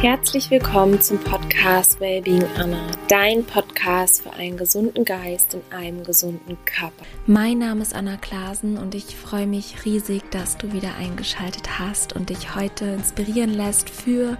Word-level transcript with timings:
Herzlich 0.00 0.48
willkommen 0.52 1.00
zum 1.00 1.18
Podcast 1.18 1.98
Wellbeing 1.98 2.44
Anna, 2.56 2.86
dein 3.08 3.44
Podcast 3.44 4.22
für 4.22 4.32
einen 4.32 4.56
gesunden 4.56 5.04
Geist 5.04 5.54
in 5.54 5.76
einem 5.76 6.04
gesunden 6.04 6.56
Körper. 6.66 7.04
Mein 7.26 7.58
Name 7.58 7.82
ist 7.82 7.96
Anna 7.96 8.16
Klasen 8.16 8.78
und 8.78 8.94
ich 8.94 9.16
freue 9.16 9.48
mich 9.48 9.84
riesig, 9.84 10.22
dass 10.30 10.56
du 10.56 10.72
wieder 10.72 10.94
eingeschaltet 10.94 11.80
hast 11.80 12.12
und 12.12 12.30
dich 12.30 12.54
heute 12.54 12.84
inspirieren 12.84 13.52
lässt 13.52 13.90
für 13.90 14.38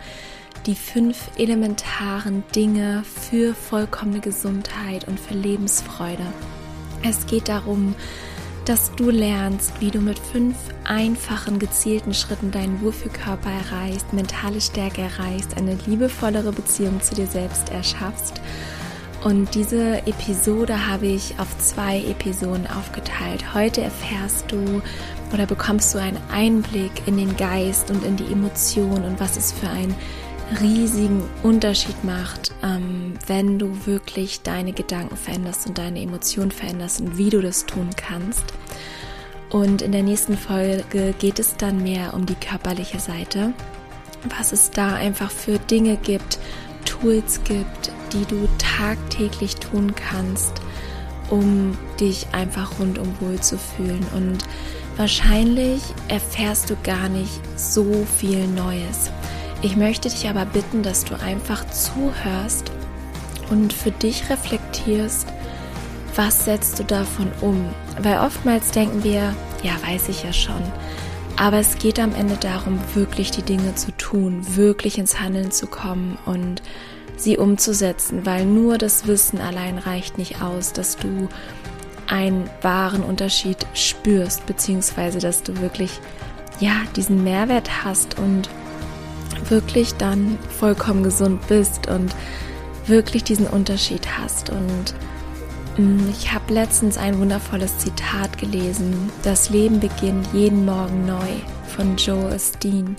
die 0.67 0.77
fünf 0.77 1.29
elementaren 1.37 2.45
Dinge 2.55 3.03
für 3.03 3.53
vollkommene 3.53 4.21
Gesundheit 4.21 5.09
und 5.09 5.19
für 5.19 5.35
Lebensfreude. 5.35 6.27
Es 7.03 7.27
geht 7.27 7.49
darum, 7.49 7.97
dass 8.69 8.95
du 8.97 9.09
lernst, 9.09 9.81
wie 9.81 9.91
du 9.91 9.99
mit 9.99 10.19
fünf 10.19 10.55
einfachen, 10.85 11.59
gezielten 11.59 12.13
Schritten 12.13 12.51
deinen 12.51 12.83
Wohlfühlkörper 12.83 13.49
erreichst, 13.51 14.13
mentale 14.13 14.61
Stärke 14.61 15.01
erreichst, 15.01 15.57
eine 15.57 15.79
liebevollere 15.87 16.53
Beziehung 16.53 17.01
zu 17.01 17.15
dir 17.15 17.27
selbst 17.27 17.71
erschaffst. 17.71 18.43
Und 19.25 19.55
diese 19.55 20.07
Episode 20.07 20.87
habe 20.87 21.07
ich 21.07 21.35
auf 21.39 21.57
zwei 21.59 22.01
Episoden 22.11 22.67
aufgeteilt. 22.67 23.55
Heute 23.55 23.81
erfährst 23.81 24.53
du 24.53 24.83
oder 25.33 25.47
bekommst 25.47 25.95
du 25.95 25.99
einen 25.99 26.19
Einblick 26.31 26.93
in 27.07 27.17
den 27.17 27.37
Geist 27.39 27.91
und 27.91 28.05
in 28.05 28.17
die 28.17 28.31
Emotionen 28.31 29.05
und 29.05 29.19
was 29.19 29.39
es 29.39 29.51
für 29.51 29.69
ein 29.69 29.95
riesigen 30.61 31.23
Unterschied 31.43 32.05
macht, 32.05 32.53
ähm, 32.63 33.15
wenn 33.27 33.59
du 33.59 33.87
wirklich 33.87 34.43
deine 34.43 34.73
Gedanken 34.73 35.17
veränderst 35.17 35.67
und 35.67 35.79
deine 35.79 36.01
Emotionen 36.01 36.51
veränderst 36.51 37.01
und 37.01 37.19
wie 37.19 37.31
du 37.31 37.41
das 37.41 37.67
tun 37.67 37.91
kannst. 37.97 38.45
Und 39.51 39.83
in 39.83 39.93
der 39.93 40.03
nächsten 40.03 40.37
Folge 40.37 41.15
geht 41.19 41.39
es 41.39 41.57
dann 41.57 41.83
mehr 41.83 42.15
um 42.15 42.27
die 42.27 42.35
körperliche 42.35 43.01
Seite, 43.01 43.53
was 44.37 44.53
es 44.53 44.71
da 44.71 44.95
einfach 44.95 45.31
für 45.31 45.59
Dinge 45.59 45.97
gibt, 45.97 46.39
Tools 46.85 47.41
gibt, 47.45 47.93
die 48.13 48.25
du 48.25 48.49
tagtäglich 48.59 49.57
tun 49.57 49.95
kannst, 49.95 50.53
um 51.31 51.77
dich 52.01 52.27
einfach 52.33 52.79
rundum 52.79 53.15
wohl 53.21 53.41
zu 53.41 53.59
fühlen. 53.59 54.05
Und 54.15 54.39
wahrscheinlich 54.97 55.83
erfährst 56.09 56.71
du 56.71 56.77
gar 56.83 57.09
nicht 57.09 57.41
so 57.57 58.07
viel 58.19 58.47
Neues. 58.49 59.11
Ich 59.61 59.77
möchte 59.77 60.09
dich 60.09 60.29
aber 60.29 60.45
bitten, 60.45 60.83
dass 60.83 61.05
du 61.05 61.21
einfach 61.21 61.69
zuhörst 61.71 62.71
und 63.51 63.73
für 63.73 63.91
dich 63.91 64.31
reflektierst, 64.31 65.27
was 66.15 66.45
setzt 66.45 66.79
du 66.79 66.85
davon 66.85 67.31
um? 67.41 67.69
Weil 68.01 68.19
oftmals 68.19 68.71
denken 68.71 69.03
wir, 69.03 69.35
ja, 69.63 69.73
weiß 69.85 70.09
ich 70.11 70.23
ja 70.23 70.33
schon. 70.33 70.63
Aber 71.37 71.59
es 71.59 71.79
geht 71.79 71.99
am 71.99 72.15
Ende 72.15 72.37
darum, 72.37 72.79
wirklich 72.95 73.31
die 73.31 73.43
Dinge 73.43 73.75
zu 73.75 73.93
tun, 73.93 74.57
wirklich 74.57 74.99
ins 74.99 75.21
Handeln 75.21 75.51
zu 75.51 75.67
kommen 75.67 76.19
und 76.25 76.63
sie 77.17 77.37
umzusetzen, 77.37 78.27
weil 78.27 78.45
nur 78.45 78.79
das 78.79 79.07
Wissen 79.07 79.41
allein 79.41 79.79
reicht 79.79 80.19
nicht 80.19 80.41
aus, 80.41 80.73
dass 80.73 80.97
du 80.97 81.29
einen 82.07 82.49
wahren 82.63 83.03
Unterschied 83.03 83.67
spürst, 83.75 84.47
beziehungsweise 84.47 85.19
dass 85.19 85.43
du 85.43 85.61
wirklich, 85.61 86.01
ja, 86.61 86.75
diesen 86.97 87.23
Mehrwert 87.23 87.85
hast 87.85 88.19
und 88.19 88.49
wirklich 89.49 89.95
dann 89.95 90.39
vollkommen 90.59 91.03
gesund 91.03 91.47
bist 91.49 91.89
und 91.89 92.15
wirklich 92.87 93.25
diesen 93.25 93.47
Unterschied 93.47 94.19
hast. 94.19 94.51
Und 94.51 94.95
mm, 95.77 96.09
ich 96.11 96.33
habe 96.33 96.53
letztens 96.53 96.99
ein 96.99 97.19
wundervolles 97.19 97.79
Zitat 97.79 98.39
gelesen. 98.39 99.11
Das 99.23 99.51
Leben 99.51 99.81
beginnt 99.81 100.29
jeden 100.33 100.65
Morgen 100.65 101.07
neu 101.07 101.29
von 101.77 101.97
Joe 101.97 102.35
Osteen. 102.35 102.97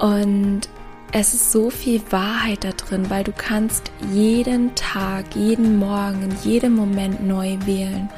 Und 0.00 0.68
es 1.12 1.34
ist 1.34 1.52
so 1.52 1.68
viel 1.68 2.00
Wahrheit 2.10 2.64
da 2.64 2.70
drin, 2.70 3.10
weil 3.10 3.22
du 3.22 3.32
kannst 3.32 3.92
jeden 4.12 4.74
Tag, 4.74 5.26
jeden 5.34 5.78
Morgen, 5.78 6.22
in 6.22 6.36
jedem 6.42 6.74
Moment 6.74 7.26
neu 7.26 7.58
wählen, 7.66 8.08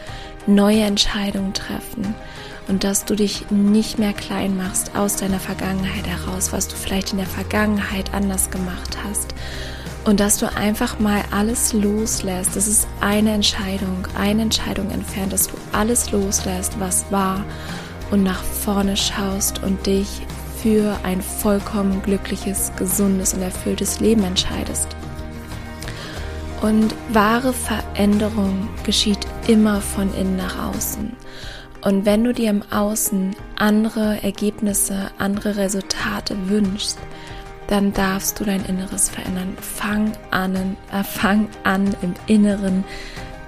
neue 0.46 0.82
Entscheidungen 0.82 1.52
treffen 1.52 2.14
und 2.68 2.84
dass 2.84 3.04
du 3.04 3.14
dich 3.14 3.50
nicht 3.50 3.98
mehr 3.98 4.12
klein 4.12 4.56
machst 4.56 4.96
aus 4.96 5.16
deiner 5.16 5.40
Vergangenheit 5.40 6.06
heraus, 6.06 6.52
was 6.52 6.68
du 6.68 6.76
vielleicht 6.76 7.12
in 7.12 7.18
der 7.18 7.26
Vergangenheit 7.26 8.14
anders 8.14 8.50
gemacht 8.50 8.96
hast. 9.04 9.34
Und 10.04 10.20
dass 10.20 10.38
du 10.38 10.54
einfach 10.54 10.98
mal 10.98 11.22
alles 11.30 11.72
loslässt. 11.72 12.56
Das 12.56 12.66
ist 12.66 12.86
eine 13.00 13.32
Entscheidung, 13.32 14.06
eine 14.14 14.42
Entscheidung 14.42 14.90
entfernt, 14.90 15.32
dass 15.32 15.46
du 15.46 15.54
alles 15.72 16.12
loslässt, 16.12 16.78
was 16.78 17.06
war 17.10 17.44
und 18.10 18.22
nach 18.22 18.42
vorne 18.42 18.96
schaust 18.96 19.62
und 19.62 19.86
dich 19.86 20.22
für 20.62 20.98
ein 21.02 21.22
vollkommen 21.22 22.02
glückliches, 22.02 22.72
gesundes 22.76 23.34
und 23.34 23.42
erfülltes 23.42 24.00
Leben 24.00 24.24
entscheidest. 24.24 24.88
Und 26.62 26.94
wahre 27.10 27.52
Veränderung 27.52 28.68
geschieht 28.84 29.18
immer 29.46 29.82
von 29.82 30.14
innen 30.14 30.36
nach 30.36 30.68
außen. 30.68 31.14
Und 31.84 32.06
wenn 32.06 32.24
du 32.24 32.32
dir 32.32 32.48
im 32.48 32.62
Außen 32.70 33.36
andere 33.56 34.22
Ergebnisse, 34.22 35.10
andere 35.18 35.56
Resultate 35.56 36.34
wünschst, 36.48 36.98
dann 37.66 37.92
darfst 37.92 38.40
du 38.40 38.44
dein 38.44 38.64
Inneres 38.64 39.10
verändern. 39.10 39.56
Fang 39.60 40.12
an, 40.30 40.76
äh, 40.92 41.04
fang 41.04 41.48
an 41.62 41.94
im 42.00 42.14
Inneren 42.26 42.84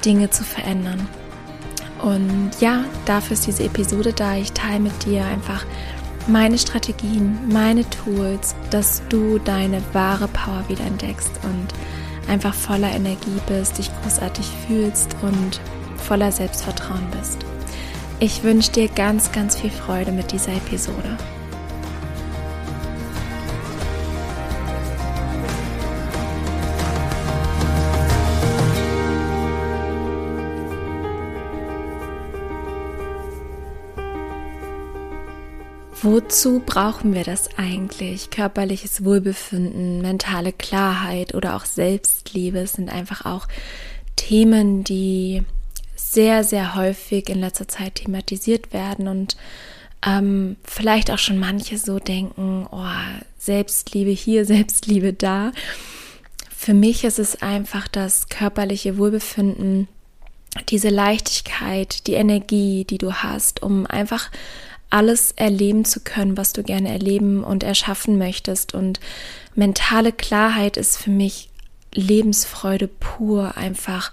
Dinge 0.04 0.28
zu 0.28 0.44
verändern. 0.44 1.08
Und 2.02 2.50
ja, 2.60 2.84
dafür 3.06 3.34
ist 3.34 3.46
diese 3.46 3.64
Episode 3.64 4.12
da. 4.12 4.36
Ich 4.36 4.52
teile 4.52 4.80
mit 4.80 5.06
dir 5.06 5.24
einfach 5.24 5.64
meine 6.26 6.58
Strategien, 6.58 7.38
meine 7.48 7.88
Tools, 7.88 8.54
dass 8.70 9.02
du 9.08 9.38
deine 9.38 9.80
wahre 9.94 10.28
Power 10.28 10.64
wieder 10.68 10.84
entdeckst 10.84 11.30
und 11.42 12.30
einfach 12.30 12.52
voller 12.52 12.90
Energie 12.90 13.40
bist, 13.46 13.78
dich 13.78 13.90
großartig 14.02 14.46
fühlst 14.66 15.16
und 15.22 15.60
voller 15.96 16.32
Selbstvertrauen 16.32 17.06
bist. 17.18 17.38
Ich 18.18 18.42
wünsche 18.42 18.72
dir 18.72 18.88
ganz, 18.88 19.30
ganz 19.30 19.60
viel 19.60 19.70
Freude 19.70 20.10
mit 20.10 20.32
dieser 20.32 20.52
Episode. 20.52 21.18
Wozu 36.00 36.62
brauchen 36.64 37.12
wir 37.12 37.24
das 37.24 37.58
eigentlich? 37.58 38.30
Körperliches 38.30 39.04
Wohlbefinden, 39.04 40.00
mentale 40.00 40.54
Klarheit 40.54 41.34
oder 41.34 41.54
auch 41.54 41.66
Selbstliebe 41.66 42.66
sind 42.66 42.88
einfach 42.88 43.26
auch 43.26 43.46
Themen, 44.14 44.84
die 44.84 45.42
sehr, 45.96 46.44
sehr 46.44 46.74
häufig 46.76 47.28
in 47.28 47.40
letzter 47.40 47.66
Zeit 47.66 47.96
thematisiert 47.96 48.72
werden 48.72 49.08
und 49.08 49.36
ähm, 50.06 50.56
vielleicht 50.62 51.10
auch 51.10 51.18
schon 51.18 51.38
manche 51.38 51.78
so 51.78 51.98
denken, 51.98 52.66
oh, 52.70 52.84
Selbstliebe 53.38 54.10
hier, 54.10 54.44
Selbstliebe 54.46 55.12
da. 55.12 55.52
Für 56.56 56.74
mich 56.74 57.04
ist 57.04 57.18
es 57.18 57.42
einfach 57.42 57.88
das 57.88 58.28
körperliche 58.28 58.98
Wohlbefinden, 58.98 59.88
diese 60.68 60.88
Leichtigkeit, 60.88 62.06
die 62.06 62.14
Energie, 62.14 62.84
die 62.84 62.98
du 62.98 63.12
hast, 63.12 63.62
um 63.62 63.86
einfach 63.86 64.30
alles 64.88 65.32
erleben 65.32 65.84
zu 65.84 66.00
können, 66.00 66.36
was 66.36 66.52
du 66.52 66.62
gerne 66.62 66.88
erleben 66.90 67.44
und 67.44 67.62
erschaffen 67.62 68.18
möchtest. 68.18 68.74
Und 68.74 69.00
mentale 69.54 70.12
Klarheit 70.12 70.76
ist 70.76 70.96
für 70.96 71.10
mich 71.10 71.50
Lebensfreude 71.92 72.88
pur, 72.88 73.56
einfach 73.56 74.12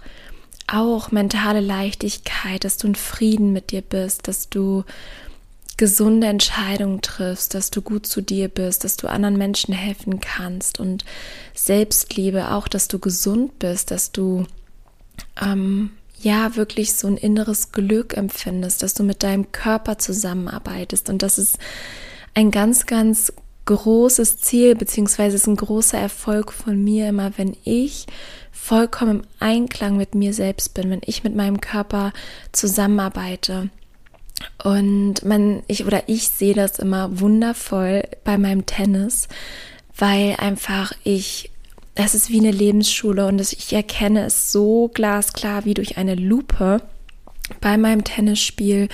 auch 0.68 1.12
mentale 1.12 1.60
Leichtigkeit, 1.60 2.64
dass 2.64 2.78
du 2.78 2.88
in 2.88 2.96
Frieden 2.96 3.54
mit 3.54 3.72
dir 3.72 3.82
bist, 3.82 4.28
dass 4.28 4.50
du 4.50 4.84
gesunde 5.78 6.28
Entscheidungen 6.28 7.02
triffst, 7.02 7.54
dass 7.54 7.72
du 7.72 7.82
gut 7.82 8.06
zu 8.06 8.22
dir 8.22 8.48
bist, 8.48 8.84
dass 8.84 8.96
du 8.96 9.08
anderen 9.08 9.38
Menschen 9.38 9.74
helfen 9.74 10.20
kannst 10.20 10.80
und 10.80 11.04
Selbstliebe 11.56 12.52
auch, 12.52 12.68
dass 12.68 12.88
du 12.88 13.00
gesund 13.00 13.58
bist, 13.60 13.92
dass 13.92 14.12
du 14.12 14.46
ähm, 15.42 15.92
ja 16.22 16.56
wirklich 16.56 16.94
so 16.94 17.08
ein 17.08 17.18
inneres 17.18 17.72
Glück 17.72 18.16
empfindest, 18.16 18.84
dass 18.84 18.94
du 18.94 19.04
mit 19.04 19.24
deinem 19.24 19.52
Körper 19.52 19.98
zusammenarbeitest. 19.98 21.10
Und 21.10 21.22
das 21.22 21.38
ist 21.38 21.58
ein 22.34 22.52
ganz, 22.52 22.86
ganz 22.86 23.34
großes 23.66 24.40
Ziel, 24.40 24.76
beziehungsweise 24.76 25.36
ist 25.36 25.48
ein 25.48 25.56
großer 25.56 25.98
Erfolg 25.98 26.52
von 26.52 26.82
mir 26.84 27.10
immer, 27.10 27.32
wenn 27.38 27.56
ich 27.64 28.06
vollkommen 28.54 29.20
im 29.20 29.28
Einklang 29.40 29.98
mit 29.98 30.16
mir 30.16 30.34
selbst 30.34 30.74
bin, 30.74 30.90
wenn 30.90 31.02
ich 31.06 31.24
mit 31.24 31.36
meinem 31.36 31.60
Körper 31.60 32.14
zusammenarbeite. 32.54 33.70
Und 34.64 35.26
man, 35.26 35.64
ich 35.68 35.86
oder 35.86 36.04
ich 36.08 36.30
sehe 36.30 36.54
das 36.54 36.80
immer 36.80 37.20
wundervoll 37.20 38.04
bei 38.24 38.38
meinem 38.38 38.66
Tennis, 38.66 39.28
weil 39.98 40.36
einfach 40.38 40.94
ich, 41.04 41.52
das 41.96 42.16
ist 42.16 42.30
wie 42.30 42.40
eine 42.40 42.52
Lebensschule 42.52 43.28
und 43.28 43.42
ich 43.42 43.74
erkenne 43.74 44.26
es 44.26 44.52
so 44.52 44.90
glasklar 44.94 45.66
wie 45.66 45.74
durch 45.74 45.98
eine 45.98 46.16
Lupe 46.16 46.82
bei 47.60 47.78
meinem 47.78 48.04
Tennisspiel, 48.04 48.88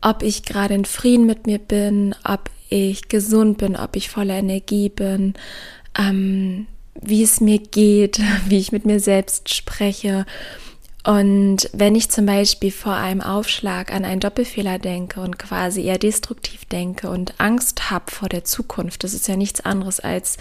ob 0.00 0.22
ich 0.22 0.44
gerade 0.44 0.74
in 0.74 0.84
Frieden 0.84 1.26
mit 1.26 1.46
mir 1.46 1.58
bin, 1.58 2.14
ob 2.24 2.50
ich 2.68 3.08
gesund 3.08 3.58
bin, 3.58 3.76
ob 3.76 3.96
ich 3.96 4.10
voller 4.10 4.34
Energie 4.34 4.88
bin, 4.88 5.34
ähm, 5.98 6.66
wie 7.02 7.22
es 7.22 7.40
mir 7.40 7.58
geht, 7.58 8.20
wie 8.48 8.58
ich 8.58 8.72
mit 8.72 8.84
mir 8.84 9.00
selbst 9.00 9.54
spreche. 9.54 10.26
Und 11.04 11.70
wenn 11.72 11.94
ich 11.94 12.10
zum 12.10 12.26
Beispiel 12.26 12.72
vor 12.72 12.94
einem 12.94 13.20
Aufschlag 13.20 13.92
an 13.92 14.04
einen 14.04 14.20
Doppelfehler 14.20 14.80
denke 14.80 15.20
und 15.20 15.38
quasi 15.38 15.84
eher 15.84 15.98
destruktiv 15.98 16.64
denke 16.64 17.08
und 17.08 17.34
Angst 17.38 17.90
habe 17.90 18.10
vor 18.10 18.28
der 18.28 18.42
Zukunft, 18.42 19.04
das 19.04 19.14
ist 19.14 19.28
ja 19.28 19.36
nichts 19.36 19.60
anderes 19.60 20.00
als 20.00 20.36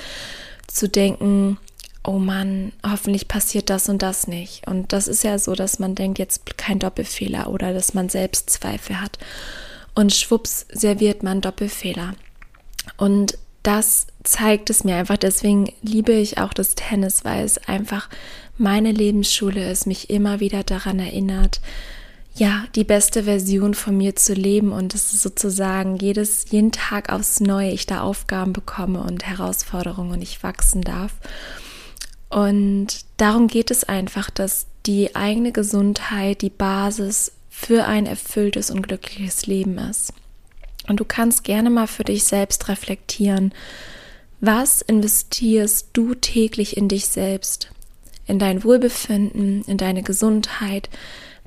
zu 0.65 0.89
denken, 0.89 1.59
oh 2.03 2.17
Mann, 2.17 2.71
hoffentlich 2.83 3.27
passiert 3.27 3.69
das 3.69 3.89
und 3.89 4.01
das 4.01 4.27
nicht. 4.27 4.67
Und 4.67 4.91
das 4.91 5.07
ist 5.07 5.23
ja 5.23 5.37
so, 5.37 5.53
dass 5.53 5.77
man 5.77 5.93
denkt, 5.93 6.17
jetzt 6.17 6.57
kein 6.57 6.79
Doppelfehler 6.79 7.49
oder 7.49 7.73
dass 7.73 7.93
man 7.93 8.09
selbst 8.09 8.49
Zweifel 8.49 8.99
hat. 8.99 9.19
Und 9.93 10.13
schwupps 10.13 10.65
serviert 10.71 11.23
man 11.23 11.41
Doppelfehler. 11.41 12.15
Und 12.97 13.37
das 13.65 14.07
zeigt 14.23 14.69
es 14.69 14.83
mir 14.83 14.95
einfach. 14.95 15.17
Deswegen 15.17 15.71
liebe 15.81 16.13
ich 16.13 16.37
auch 16.37 16.53
das 16.53 16.75
Tennis, 16.75 17.25
weil 17.25 17.43
es 17.43 17.57
einfach 17.67 18.09
meine 18.57 18.91
Lebensschule 18.91 19.69
ist, 19.69 19.87
mich 19.87 20.09
immer 20.09 20.39
wieder 20.39 20.63
daran 20.63 20.99
erinnert, 20.99 21.61
ja, 22.35 22.65
die 22.75 22.83
beste 22.83 23.23
Version 23.23 23.73
von 23.73 23.97
mir 23.97 24.15
zu 24.15 24.33
leben 24.33 24.73
und 24.73 24.93
es 24.93 25.13
ist 25.13 25.21
sozusagen 25.21 25.95
jedes, 25.97 26.51
jeden 26.51 26.73
Tag 26.73 27.11
aufs 27.11 27.39
Neue 27.39 27.71
ich 27.71 27.85
da 27.85 28.01
Aufgaben 28.01 28.51
bekomme 28.51 29.01
und 29.01 29.25
Herausforderungen 29.25 30.11
und 30.11 30.21
ich 30.21 30.43
wachsen 30.43 30.81
darf. 30.81 31.13
Und 32.29 33.05
darum 33.17 33.47
geht 33.47 33.71
es 33.71 33.85
einfach, 33.85 34.29
dass 34.29 34.67
die 34.85 35.15
eigene 35.15 35.53
Gesundheit 35.53 36.41
die 36.41 36.49
Basis 36.49 37.31
für 37.49 37.85
ein 37.85 38.05
erfülltes 38.05 38.69
und 38.69 38.81
glückliches 38.81 39.47
Leben 39.47 39.77
ist. 39.77 40.11
Und 40.87 40.99
du 40.99 41.05
kannst 41.05 41.43
gerne 41.43 41.69
mal 41.69 41.87
für 41.87 42.03
dich 42.03 42.23
selbst 42.23 42.67
reflektieren, 42.67 43.53
was 44.41 44.81
investierst 44.81 45.89
du 45.93 46.13
täglich 46.13 46.77
in 46.77 46.87
dich 46.87 47.07
selbst, 47.07 47.71
in 48.27 48.39
dein 48.39 48.63
Wohlbefinden, 48.63 49.63
in 49.63 49.77
deine 49.77 50.03
Gesundheit, 50.03 50.89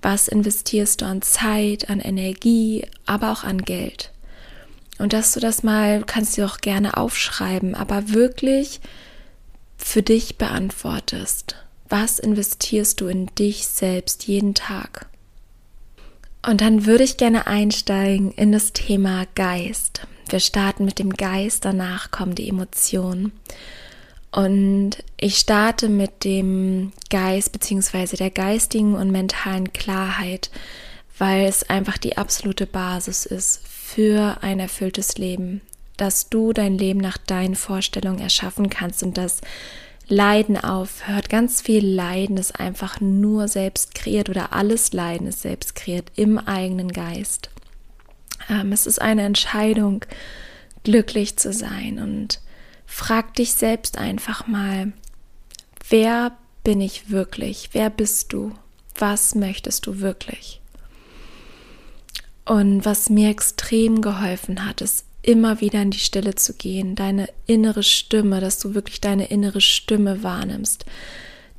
was 0.01 0.29
investierst 0.29 1.01
du 1.01 1.07
an 1.07 1.23
Zeit, 1.23 1.91
an 1.91 2.01
Energie, 2.01 2.87
aber 3.07 3.33
auch 3.33 3.45
an 3.45 3.63
Geld. 3.63 4.13
Und 4.99 5.13
dass 5.13 5.33
du 5.33 5.41
das 5.41 5.63
mal, 5.63 6.03
kannst 6.05 6.39
du 6.39 6.45
auch 6.45 6.59
gerne 6.59 6.97
aufschreiben, 6.97 7.75
aber 7.75 8.11
wirklich 8.11 8.81
für 9.77 10.03
dich 10.03 10.39
beantwortest. 10.39 11.57
Was 11.89 12.19
investierst 12.19 13.01
du 13.01 13.07
in 13.07 13.27
dich 13.37 13.67
selbst 13.67 14.27
jeden 14.27 14.55
Tag? 14.55 15.07
Und 16.43 16.61
dann 16.61 16.87
würde 16.87 17.05
ich 17.05 17.17
gerne 17.17 17.47
einsteigen 17.47 18.33
in 18.33 18.53
das 18.53 18.73
Thema 18.73 19.27
Geist. 19.35 20.07
Wir 20.29 20.41
starten 20.41 20.85
mit 20.85 20.99
dem 20.99 21.15
Geist, 21.15 21.65
danach 21.65 22.11
kommen 22.11 22.35
die 22.35 22.49
Emotionen. 22.49 23.33
Und 24.31 25.03
ich 25.17 25.39
starte 25.39 25.89
mit 25.89 26.25
dem 26.25 26.93
Geist 27.11 27.53
bzw. 27.53 28.17
der 28.17 28.31
geistigen 28.31 28.95
und 28.95 29.11
mentalen 29.11 29.73
Klarheit, 29.73 30.51
weil 31.19 31.47
es 31.47 31.69
einfach 31.69 31.99
die 31.99 32.19
absolute 32.19 32.67
Basis 32.67 33.27
ist 33.27 33.67
für 33.67 34.39
ein 34.43 34.61
erfülltes 34.61 35.17
Leben, 35.17 35.63
dass 35.97 36.29
du 36.29 36.53
dein 36.53 36.77
Leben 36.77 37.01
nach 37.01 37.17
deinen 37.17 37.57
Vorstellungen 37.57 38.21
erschaffen 38.21 38.69
kannst 38.69 39.03
und 39.03 39.17
dass 39.17 39.41
Leiden 40.09 40.57
aufhört. 40.57 41.29
Ganz 41.29 41.61
viel 41.61 41.87
Leiden 41.87 42.37
ist 42.39 42.59
einfach 42.59 43.01
nur 43.01 43.49
selbst 43.49 43.95
kreiert 43.95 44.29
oder 44.29 44.53
alles 44.53 44.93
Leiden 44.93 45.27
ist 45.27 45.43
selbst 45.43 45.75
kreiert 45.75 46.11
im 46.17 46.39
eigenen 46.39 46.93
Geist. 46.93 47.51
Ähm, 48.49 48.73
es 48.73 48.87
ist 48.87 49.01
eine 49.01 49.23
Entscheidung, 49.23 50.05
glücklich 50.83 51.37
zu 51.37 51.53
sein 51.53 51.99
und 51.99 52.41
frag 52.87 53.35
dich 53.35 53.53
selbst 53.53 53.99
einfach 53.99 54.47
mal, 54.47 54.93
wer 55.89 56.33
bin 56.65 56.81
ich 56.81 57.11
wirklich? 57.11 57.71
Wer 57.73 57.91
bist 57.91 58.33
du? 58.33 58.53
Was 58.95 59.35
möchtest 59.35 59.87
du 59.87 60.01
wirklich? 60.01 60.61
Und 62.47 62.87
was 62.87 63.11
mir 63.11 63.29
extrem 63.29 64.01
geholfen 64.01 64.65
hat, 64.65 64.81
ist 64.81 65.08
immer 65.23 65.61
wieder 65.61 65.83
in 65.83 65.91
die 65.91 65.99
Stille 65.99 66.35
zu 66.35 66.55
gehen, 66.55 66.95
deine 66.95 67.29
innere 67.47 67.83
Stimme, 67.83 68.41
dass 68.41 68.59
du 68.59 68.75
wirklich 68.75 69.01
deine 69.01 69.27
innere 69.27 69.61
Stimme 69.61 70.23
wahrnimmst, 70.23 70.85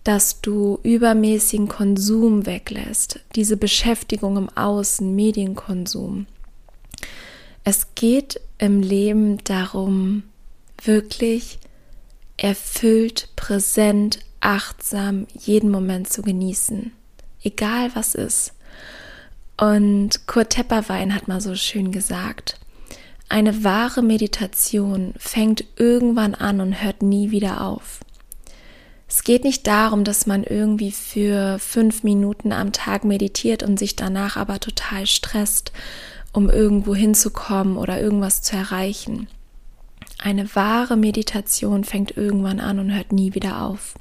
dass 0.04 0.42
du 0.42 0.80
übermäßigen 0.84 1.68
Konsum 1.68 2.46
weglässt, 2.46 3.20
diese 3.36 3.58
Beschäftigung 3.58 4.38
im 4.38 4.50
Außen, 4.50 5.14
Medienkonsum. 5.14 6.26
Es 7.64 7.94
geht 7.96 8.40
im 8.58 8.82
Leben 8.82 9.38
darum, 9.44 10.24
wirklich 10.82 11.60
erfüllt, 12.38 13.30
präsent, 13.36 14.20
achtsam 14.40 15.28
jeden 15.38 15.70
Moment 15.70 16.10
zu 16.10 16.22
genießen, 16.22 16.92
egal 17.44 17.92
was 17.94 18.16
ist. 18.16 18.54
Und 19.58 20.26
Kurt 20.26 20.52
Tepperwein 20.52 21.14
hat 21.14 21.28
mal 21.28 21.42
so 21.42 21.54
schön 21.56 21.92
gesagt, 21.92 22.58
eine 23.30 23.64
wahre 23.64 24.02
Meditation 24.02 25.14
fängt 25.18 25.64
irgendwann 25.78 26.34
an 26.34 26.60
und 26.62 26.82
hört 26.82 27.04
nie 27.04 27.30
wieder 27.30 27.62
auf. 27.62 28.00
Es 29.08 29.24
geht 29.24 29.44
nicht 29.44 29.66
darum, 29.66 30.04
dass 30.04 30.26
man 30.26 30.44
irgendwie 30.44 30.92
für 30.92 31.58
fünf 31.60 32.04
Minuten 32.04 32.52
am 32.52 32.74
Tag 32.74 33.04
meditiert 33.04 33.64
und 33.64 33.80
sich 33.80 33.96
danach 33.96 34.36
aber 34.36 34.60
total 34.60 35.08
stresst, 35.08 35.72
um 36.34 36.50
irgendwo 36.50 36.94
hinzukommen 36.94 37.78
oder 37.78 38.00
irgendwas 38.00 38.42
zu 38.42 38.56
erreichen. 38.56 39.28
Eine 40.20 40.54
wahre 40.56 40.98
Meditation 40.98 41.84
fängt 41.84 42.18
irgendwann 42.18 42.60
an 42.60 42.80
und 42.80 42.94
hört 42.94 43.12
nie 43.12 43.34
wieder 43.34 43.64
auf. 43.64 43.96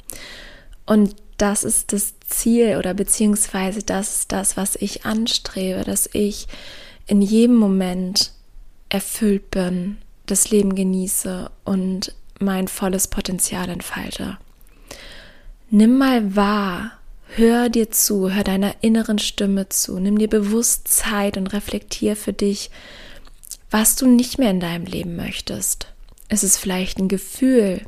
Und 0.84 1.16
das 1.36 1.64
ist 1.64 1.92
das 1.92 2.14
Ziel 2.26 2.76
oder 2.76 2.92
beziehungsweise 2.94 3.82
das 3.82 4.16
ist 4.16 4.32
das, 4.32 4.56
was 4.56 4.74
ich 4.76 5.06
anstrebe, 5.06 5.84
dass 5.84 6.08
ich 6.12 6.48
in 7.06 7.22
jedem 7.22 7.56
Moment 7.56 8.32
erfüllt 8.88 9.50
bin, 9.50 9.98
das 10.26 10.50
Leben 10.50 10.74
genieße 10.74 11.50
und 11.64 12.14
mein 12.38 12.68
volles 12.68 13.08
Potenzial 13.08 13.68
entfalte. 13.68 14.38
Nimm 15.70 15.98
mal 15.98 16.36
wahr, 16.36 16.92
hör 17.34 17.68
dir 17.68 17.90
zu, 17.90 18.32
hör 18.32 18.44
deiner 18.44 18.74
inneren 18.80 19.18
Stimme 19.18 19.68
zu, 19.68 19.98
nimm 19.98 20.18
dir 20.18 20.28
bewusst 20.28 20.88
Zeit 20.88 21.36
und 21.36 21.48
reflektier 21.48 22.16
für 22.16 22.32
dich, 22.32 22.70
was 23.70 23.96
du 23.96 24.06
nicht 24.06 24.38
mehr 24.38 24.50
in 24.50 24.60
deinem 24.60 24.86
Leben 24.86 25.16
möchtest. 25.16 25.88
Ist 26.28 26.44
es 26.44 26.56
vielleicht 26.56 26.98
ein 26.98 27.08
Gefühl, 27.08 27.82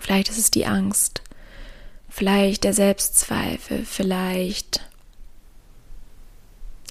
vielleicht 0.00 0.28
ist 0.28 0.38
es 0.38 0.50
die 0.50 0.66
Angst, 0.66 1.22
vielleicht 2.08 2.64
der 2.64 2.74
Selbstzweifel, 2.74 3.84
vielleicht 3.84 4.80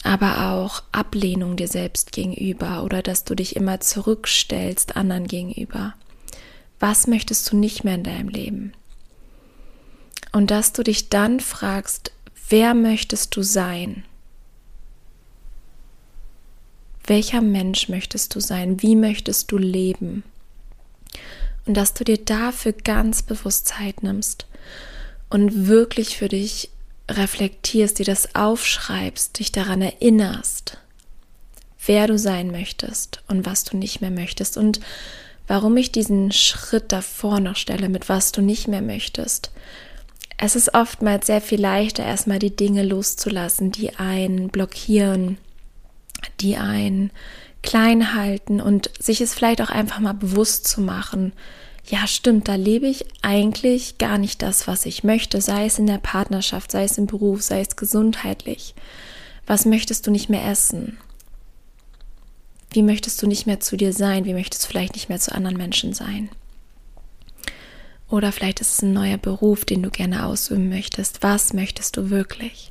aber 0.03 0.51
auch 0.51 0.83
Ablehnung 0.91 1.55
dir 1.55 1.67
selbst 1.67 2.12
gegenüber 2.12 2.83
oder 2.83 3.01
dass 3.01 3.24
du 3.24 3.36
dich 3.36 3.55
immer 3.55 3.79
zurückstellst 3.79 4.95
anderen 4.98 5.27
gegenüber. 5.27 5.95
Was 6.79 7.07
möchtest 7.07 7.51
du 7.51 7.55
nicht 7.55 7.86
mehr 7.86 7.95
in 7.95 8.03
deinem 8.03 8.27
Leben? 8.27 8.74
Und 10.33 10.51
dass 10.51 10.74
du 10.74 10.83
dich 10.83 11.10
dann 11.10 11.39
fragst, 11.39 12.12
wer 12.50 12.74
möchtest 12.74 13.36
du 13.36 13.43
sein? 13.43 14.03
Welcher 17.05 17.41
Mensch 17.41 17.88
möchtest 17.88 18.36
du 18.36 18.39
sein? 18.39 18.81
Wie 18.81 18.95
möchtest 18.95 19.51
du 19.51 19.57
leben? 19.57 20.24
Und 21.65 21.75
dass 21.75 21.93
du 21.93 22.03
dir 22.03 22.17
dafür 22.17 22.74
ganz 22.74 23.22
bewusst 23.24 23.67
Zeit 23.67 24.03
nimmst 24.03 24.48
und 25.29 25.67
wirklich 25.67 26.17
für 26.17 26.27
dich 26.27 26.72
reflektierst, 27.10 28.00
dir 28.00 28.05
das 28.05 28.36
aufschreibst, 28.36 29.39
dich 29.39 29.51
daran 29.51 29.81
erinnerst, 29.81 30.77
wer 31.86 32.07
du 32.07 32.17
sein 32.17 32.51
möchtest 32.51 33.24
und 33.27 33.45
was 33.45 33.63
du 33.63 33.77
nicht 33.77 34.01
mehr 34.01 34.12
möchtest 34.12 34.57
und 34.57 34.79
warum 35.48 35.75
ich 35.75 35.91
diesen 35.91 36.31
Schritt 36.31 36.91
davor 36.91 37.39
noch 37.39 37.57
stelle, 37.57 37.89
mit 37.89 38.07
was 38.10 38.31
du 38.31 38.41
nicht 38.41 38.67
mehr 38.67 38.81
möchtest. 38.81 39.51
Es 40.38 40.55
ist 40.55 40.74
oftmals 40.74 41.27
sehr 41.27 41.41
viel 41.41 41.62
leichter, 41.62 42.03
erstmal 42.03 42.39
die 42.39 42.55
Dinge 42.55 42.83
loszulassen, 42.83 43.72
die 43.72 43.95
einen 43.98 44.50
blockieren, 44.50 45.38
die 46.39 46.57
einen 46.57 47.12
klein 47.62 48.13
halten 48.13 48.62
und 48.62 48.89
sich 49.00 49.22
es 49.22 49.33
vielleicht 49.33 49.62
auch 49.62 49.69
einfach 49.69 50.00
mal 50.00 50.13
bewusst 50.13 50.67
zu 50.67 50.81
machen, 50.81 51.33
ja 51.85 52.07
stimmt, 52.07 52.47
da 52.47 52.55
lebe 52.55 52.87
ich 52.87 53.05
eigentlich 53.21 53.97
gar 53.97 54.17
nicht 54.17 54.41
das, 54.41 54.67
was 54.67 54.85
ich 54.85 55.03
möchte, 55.03 55.41
sei 55.41 55.65
es 55.65 55.79
in 55.79 55.87
der 55.87 55.97
Partnerschaft, 55.97 56.71
sei 56.71 56.83
es 56.83 56.97
im 56.97 57.07
Beruf, 57.07 57.41
sei 57.41 57.61
es 57.61 57.75
gesundheitlich. 57.75 58.73
Was 59.45 59.65
möchtest 59.65 60.07
du 60.07 60.11
nicht 60.11 60.29
mehr 60.29 60.45
essen? 60.45 60.97
Wie 62.71 62.81
möchtest 62.81 63.21
du 63.21 63.27
nicht 63.27 63.45
mehr 63.45 63.59
zu 63.59 63.77
dir 63.77 63.93
sein? 63.93 64.25
Wie 64.25 64.33
möchtest 64.33 64.63
du 64.63 64.67
vielleicht 64.69 64.95
nicht 64.95 65.09
mehr 65.09 65.19
zu 65.19 65.33
anderen 65.33 65.57
Menschen 65.57 65.93
sein? 65.93 66.29
Oder 68.09 68.31
vielleicht 68.31 68.61
ist 68.61 68.73
es 68.73 68.81
ein 68.81 68.93
neuer 68.93 69.17
Beruf, 69.17 69.65
den 69.65 69.83
du 69.83 69.89
gerne 69.89 70.25
ausüben 70.25 70.69
möchtest. 70.69 71.23
Was 71.23 71.53
möchtest 71.53 71.97
du 71.97 72.09
wirklich? 72.09 72.69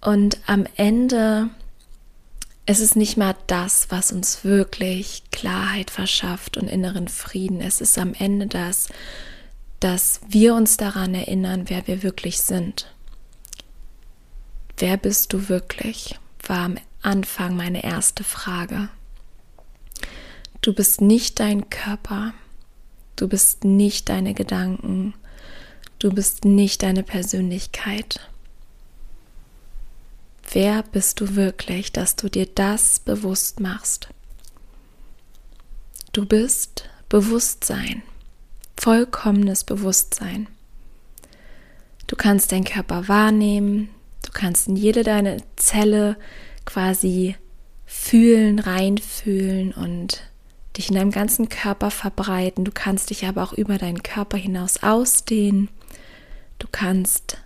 Und 0.00 0.38
am 0.46 0.66
Ende 0.76 1.50
es 2.70 2.80
ist 2.80 2.96
nicht 2.96 3.16
mal 3.16 3.34
das, 3.46 3.86
was 3.88 4.12
uns 4.12 4.44
wirklich 4.44 5.22
Klarheit 5.32 5.90
verschafft 5.90 6.58
und 6.58 6.68
inneren 6.68 7.08
Frieden. 7.08 7.62
Es 7.62 7.80
ist 7.80 7.96
am 7.96 8.12
Ende 8.12 8.46
das, 8.46 8.90
dass 9.80 10.20
wir 10.28 10.54
uns 10.54 10.76
daran 10.76 11.14
erinnern, 11.14 11.70
wer 11.70 11.86
wir 11.86 12.02
wirklich 12.02 12.42
sind. 12.42 12.92
Wer 14.76 14.98
bist 14.98 15.32
du 15.32 15.48
wirklich? 15.48 16.18
war 16.42 16.58
am 16.58 16.76
Anfang 17.00 17.56
meine 17.56 17.84
erste 17.84 18.22
Frage. 18.22 18.90
Du 20.60 20.74
bist 20.74 21.00
nicht 21.00 21.40
dein 21.40 21.70
Körper, 21.70 22.34
du 23.16 23.28
bist 23.28 23.64
nicht 23.64 24.10
deine 24.10 24.34
Gedanken, 24.34 25.14
du 25.98 26.10
bist 26.10 26.44
nicht 26.44 26.82
deine 26.82 27.02
Persönlichkeit. 27.02 28.20
Wer 30.52 30.82
bist 30.82 31.20
du 31.20 31.36
wirklich, 31.36 31.92
dass 31.92 32.16
du 32.16 32.30
dir 32.30 32.46
das 32.46 33.00
bewusst 33.00 33.60
machst? 33.60 34.08
Du 36.12 36.24
bist 36.24 36.88
Bewusstsein, 37.10 38.02
vollkommenes 38.78 39.64
Bewusstsein. 39.64 40.48
Du 42.06 42.16
kannst 42.16 42.52
deinen 42.52 42.64
Körper 42.64 43.08
wahrnehmen, 43.08 43.90
du 44.24 44.32
kannst 44.32 44.68
in 44.68 44.76
jede 44.76 45.02
deine 45.02 45.42
Zelle 45.56 46.16
quasi 46.64 47.36
fühlen, 47.84 48.58
reinfühlen 48.58 49.72
und 49.72 50.22
dich 50.78 50.88
in 50.88 50.94
deinem 50.94 51.10
ganzen 51.10 51.50
Körper 51.50 51.90
verbreiten. 51.90 52.64
Du 52.64 52.72
kannst 52.72 53.10
dich 53.10 53.26
aber 53.26 53.42
auch 53.42 53.52
über 53.52 53.76
deinen 53.76 54.02
Körper 54.02 54.38
hinaus 54.38 54.82
ausdehnen. 54.82 55.68
Du 56.58 56.68
kannst 56.70 57.38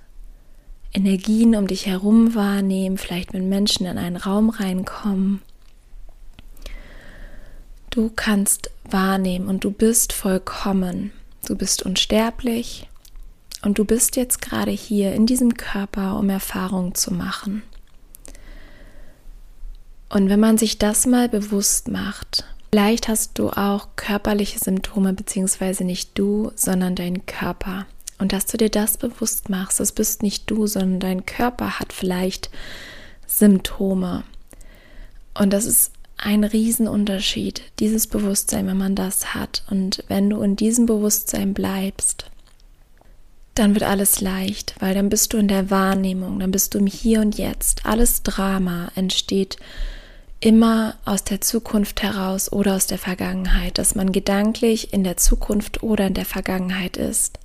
Energien 0.93 1.57
um 1.57 1.67
dich 1.67 1.87
herum 1.87 2.35
wahrnehmen, 2.35 2.99
vielleicht 2.99 3.33
mit 3.33 3.43
Menschen 3.43 3.87
in 3.87 3.99
einen 3.99 4.17
Raum 4.17 4.51
reinkommen. 4.51 5.41
Du 7.91 8.11
kannst 8.15 8.71
wahrnehmen 8.91 9.49
und 9.49 9.65
du 9.65 9.71
bist 9.71 10.13
vollkommen. 10.13 11.13
Du 11.47 11.57
bist 11.57 11.83
unsterblich 11.83 12.89
und 13.63 13.79
du 13.79 13.85
bist 13.85 14.17
jetzt 14.17 14.41
gerade 14.43 14.71
hier 14.71 15.15
in 15.15 15.27
diesem 15.27 15.55
Körper, 15.55 16.19
um 16.19 16.31
Erfahrungen 16.31 16.95
zu 16.95 17.13
machen. 17.13 17.63
Und 20.09 20.29
wenn 20.29 20.41
man 20.41 20.59
sich 20.59 20.79
das 20.79 21.07
mal 21.07 21.29
bewusst 21.29 21.89
macht, 21.89 22.45
vielleicht 22.71 23.09
hast 23.09 23.39
du 23.39 23.49
auch 23.49 23.89
körperliche 23.97 24.59
Symptome, 24.59 25.15
beziehungsweise 25.15 25.85
nicht 25.85 26.19
du, 26.19 26.53
sondern 26.55 26.95
dein 26.95 27.25
Körper. 27.25 27.87
Und 28.19 28.33
dass 28.33 28.47
du 28.47 28.57
dir 28.57 28.71
das 28.71 28.97
bewusst 28.97 29.49
machst, 29.49 29.81
das 29.81 29.93
bist 29.93 30.23
nicht 30.23 30.51
du, 30.51 30.67
sondern 30.67 31.01
dein 31.01 31.27
Körper 31.27 31.81
hat 31.81 31.93
vielleicht 31.93 32.51
Symptome. 33.27 34.25
Und 35.35 35.53
das 35.53 35.65
ist 35.65 35.93
ein 36.17 36.45
Riesenunterschied, 36.45 37.63
dieses 37.81 38.07
Bewusstsein, 38.07 38.67
wenn 38.67 38.77
man 38.77 38.95
das 38.95 39.35
hat. 39.35 39.65
Und 39.71 40.05
wenn 40.09 40.31
du 40.31 40.41
in 40.43 40.57
diesem 40.57 40.87
Bewusstsein 40.87 41.53
bleibst, 41.53 42.27
dann 43.55 43.75
wird 43.75 43.85
alles 43.85 44.21
leicht, 44.21 44.75
weil 44.79 44.95
dann 44.95 45.09
bist 45.09 45.33
du 45.33 45.37
in 45.37 45.49
der 45.49 45.71
Wahrnehmung, 45.71 46.39
dann 46.39 46.51
bist 46.51 46.75
du 46.75 46.79
im 46.79 46.87
Hier 46.87 47.21
und 47.21 47.37
Jetzt. 47.37 47.85
Alles 47.85 48.23
Drama 48.23 48.91
entsteht 48.95 49.57
immer 50.41 50.97
aus 51.05 51.25
der 51.25 51.41
Zukunft 51.41 52.03
heraus 52.03 52.51
oder 52.51 52.75
aus 52.75 52.87
der 52.87 52.99
Vergangenheit, 52.99 53.79
dass 53.79 53.95
man 53.95 54.11
gedanklich 54.11 54.93
in 54.93 55.05
der 55.05 55.17
Zukunft 55.17 55.83
oder 55.83 56.07
in 56.07 56.15
der 56.15 56.25
Vergangenheit 56.25 56.97
ist. 56.97 57.39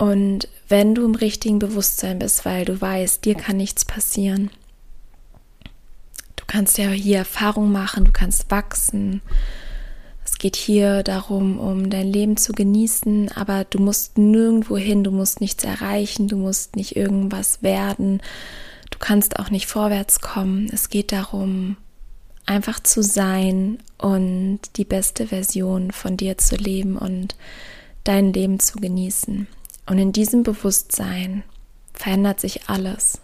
Und 0.00 0.48
wenn 0.66 0.94
du 0.94 1.04
im 1.04 1.14
richtigen 1.14 1.58
Bewusstsein 1.58 2.20
bist, 2.20 2.46
weil 2.46 2.64
du 2.64 2.80
weißt, 2.80 3.22
dir 3.22 3.34
kann 3.34 3.58
nichts 3.58 3.84
passieren, 3.84 4.50
du 6.36 6.44
kannst 6.46 6.78
ja 6.78 6.88
hier 6.88 7.18
Erfahrung 7.18 7.70
machen, 7.70 8.06
du 8.06 8.10
kannst 8.10 8.50
wachsen. 8.50 9.20
Es 10.24 10.38
geht 10.38 10.56
hier 10.56 11.02
darum, 11.02 11.60
um 11.60 11.90
dein 11.90 12.10
Leben 12.10 12.38
zu 12.38 12.54
genießen, 12.54 13.30
aber 13.32 13.64
du 13.64 13.78
musst 13.78 14.16
nirgendwo 14.16 14.78
hin, 14.78 15.04
du 15.04 15.10
musst 15.10 15.42
nichts 15.42 15.64
erreichen, 15.64 16.28
du 16.28 16.38
musst 16.38 16.76
nicht 16.76 16.96
irgendwas 16.96 17.62
werden, 17.62 18.22
du 18.90 18.98
kannst 18.98 19.38
auch 19.38 19.50
nicht 19.50 19.66
vorwärts 19.66 20.20
kommen. 20.20 20.70
Es 20.72 20.88
geht 20.88 21.12
darum, 21.12 21.76
einfach 22.46 22.80
zu 22.80 23.02
sein 23.02 23.80
und 23.98 24.60
die 24.78 24.86
beste 24.86 25.26
Version 25.26 25.90
von 25.90 26.16
dir 26.16 26.38
zu 26.38 26.56
leben 26.56 26.96
und 26.96 27.36
dein 28.04 28.32
Leben 28.32 28.60
zu 28.60 28.78
genießen. 28.78 29.46
Und 29.90 29.98
in 29.98 30.12
diesem 30.12 30.44
Bewusstsein 30.44 31.42
verändert 31.94 32.38
sich 32.38 32.68
alles. 32.68 33.20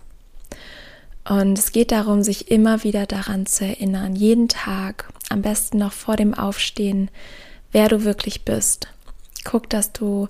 Und 1.25 1.57
es 1.57 1.71
geht 1.71 1.93
darum, 1.93 2.25
sich 2.25 2.51
immer 2.51 2.83
wieder 2.83 3.07
daran 3.07 3.47
zu 3.47 3.65
erinnern, 3.65 4.17
jeden 4.17 4.49
Tag, 4.49 5.09
am 5.29 5.43
besten 5.43 5.79
noch 5.79 5.93
vor 5.93 6.17
dem 6.17 6.35
Aufstehen, 6.35 7.09
wer 7.71 7.89
du 7.89 8.03
wirklich 8.03 8.45
bist. 8.45 8.89
Guck, 9.45 9.71
dass 9.71 9.93
du 9.93 10.27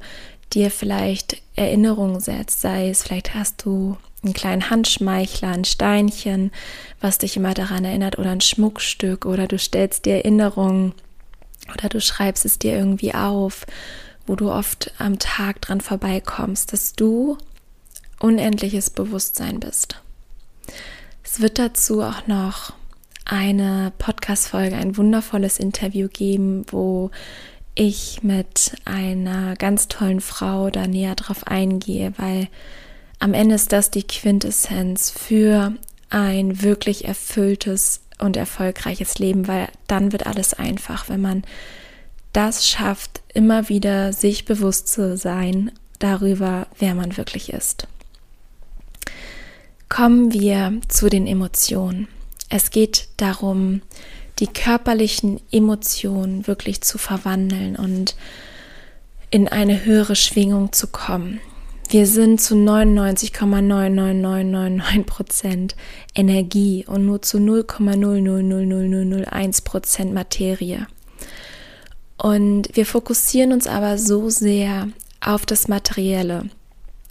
dir 0.52 0.70
vielleicht 0.70 1.40
Erinnerungen 1.54 2.20
setzt, 2.20 2.60
sei 2.60 2.90
es, 2.90 3.04
vielleicht 3.04 3.34
hast 3.34 3.64
du 3.64 3.96
einen 4.22 4.34
kleinen 4.34 4.68
Handschmeichler, 4.68 5.48
ein 5.48 5.64
Steinchen, 5.64 6.52
was 7.00 7.16
dich 7.16 7.38
immer 7.38 7.54
daran 7.54 7.86
erinnert, 7.86 8.18
oder 8.18 8.30
ein 8.30 8.42
Schmuckstück, 8.42 9.24
oder 9.24 9.48
du 9.48 9.58
stellst 9.58 10.04
dir 10.04 10.16
Erinnerungen, 10.16 10.92
oder 11.72 11.88
du 11.88 11.98
schreibst 11.98 12.44
es 12.44 12.58
dir 12.58 12.76
irgendwie 12.76 13.14
auf 13.14 13.64
wo 14.26 14.36
du 14.36 14.50
oft 14.50 14.92
am 14.98 15.18
Tag 15.18 15.60
dran 15.62 15.80
vorbeikommst, 15.80 16.72
dass 16.72 16.92
du 16.92 17.38
unendliches 18.20 18.90
Bewusstsein 18.90 19.60
bist. 19.60 20.00
Es 21.22 21.40
wird 21.40 21.58
dazu 21.58 22.02
auch 22.02 22.26
noch 22.26 22.72
eine 23.24 23.92
Podcast-Folge, 23.98 24.76
ein 24.76 24.96
wundervolles 24.96 25.58
Interview 25.58 26.08
geben, 26.08 26.64
wo 26.70 27.10
ich 27.74 28.22
mit 28.22 28.76
einer 28.84 29.54
ganz 29.56 29.88
tollen 29.88 30.20
Frau 30.20 30.70
da 30.70 30.86
näher 30.86 31.14
drauf 31.14 31.46
eingehe, 31.46 32.14
weil 32.16 32.48
am 33.18 33.34
Ende 33.34 33.54
ist 33.54 33.72
das 33.72 33.90
die 33.90 34.06
Quintessenz 34.06 35.10
für 35.10 35.74
ein 36.08 36.62
wirklich 36.62 37.04
erfülltes 37.04 38.00
und 38.18 38.36
erfolgreiches 38.36 39.18
Leben, 39.18 39.46
weil 39.46 39.68
dann 39.86 40.12
wird 40.12 40.26
alles 40.26 40.54
einfach, 40.54 41.08
wenn 41.08 41.20
man 41.20 41.42
das 42.36 42.68
schafft, 42.68 43.22
immer 43.32 43.70
wieder 43.70 44.12
sich 44.12 44.44
bewusst 44.44 44.88
zu 44.88 45.16
sein 45.16 45.72
darüber, 45.98 46.66
wer 46.78 46.94
man 46.94 47.16
wirklich 47.16 47.50
ist. 47.52 47.88
Kommen 49.88 50.32
wir 50.34 50.80
zu 50.88 51.08
den 51.08 51.26
Emotionen. 51.26 52.08
Es 52.50 52.70
geht 52.70 53.08
darum, 53.16 53.80
die 54.38 54.48
körperlichen 54.48 55.40
Emotionen 55.50 56.46
wirklich 56.46 56.82
zu 56.82 56.98
verwandeln 56.98 57.76
und 57.76 58.16
in 59.30 59.48
eine 59.48 59.86
höhere 59.86 60.14
Schwingung 60.14 60.74
zu 60.74 60.88
kommen. 60.88 61.40
Wir 61.88 62.06
sind 62.06 62.38
zu 62.40 62.54
99,99999 62.54 65.04
Prozent 65.04 65.74
Energie 66.14 66.84
und 66.86 67.06
nur 67.06 67.22
zu 67.22 67.38
0,0000001 67.38 69.64
Prozent 69.64 70.12
Materie. 70.12 70.86
Und 72.18 72.68
wir 72.74 72.86
fokussieren 72.86 73.52
uns 73.52 73.66
aber 73.66 73.98
so 73.98 74.30
sehr 74.30 74.88
auf 75.20 75.44
das 75.46 75.68
Materielle, 75.68 76.48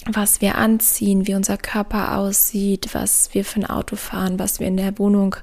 was 0.07 0.41
wir 0.41 0.55
anziehen, 0.55 1.27
wie 1.27 1.35
unser 1.35 1.57
Körper 1.57 2.17
aussieht, 2.17 2.89
was 2.93 3.29
wir 3.33 3.45
für 3.45 3.61
ein 3.61 3.65
Auto 3.65 3.95
fahren, 3.95 4.39
was 4.39 4.59
wir 4.59 4.67
in 4.67 4.77
der 4.77 4.97
Wohnung 4.97 5.35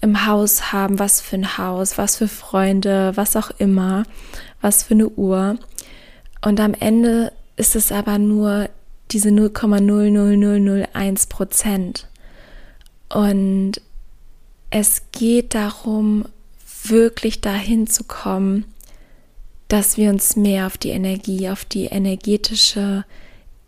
im 0.00 0.26
Haus 0.26 0.72
haben, 0.72 0.98
was 0.98 1.20
für 1.20 1.36
ein 1.36 1.58
Haus, 1.58 1.98
was 1.98 2.16
für 2.16 2.28
Freunde, 2.28 3.12
was 3.16 3.36
auch 3.36 3.50
immer, 3.58 4.04
was 4.60 4.84
für 4.84 4.94
eine 4.94 5.08
Uhr. 5.08 5.58
Und 6.40 6.60
am 6.60 6.74
Ende 6.74 7.32
ist 7.56 7.74
es 7.74 7.90
aber 7.90 8.18
nur 8.18 8.68
diese 9.10 9.30
0,00001 9.30 11.28
Prozent. 11.28 12.06
Und 13.08 13.80
es 14.70 15.02
geht 15.12 15.54
darum, 15.54 16.26
wirklich 16.84 17.40
dahin 17.40 17.86
zu 17.86 18.04
kommen, 18.04 18.66
dass 19.68 19.96
wir 19.96 20.10
uns 20.10 20.34
mehr 20.34 20.66
auf 20.66 20.78
die 20.78 20.90
Energie, 20.90 21.48
auf 21.48 21.64
die 21.64 21.86
energetische 21.86 23.04